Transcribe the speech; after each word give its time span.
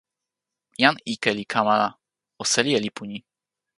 jan 0.81 0.95
ike 1.13 1.31
li 1.37 1.45
kama 1.53 1.73
la 1.81 1.89
o 2.41 2.43
seli 2.53 2.71
e 2.77 2.79
lipu 2.85 3.03
ni. 3.09 3.17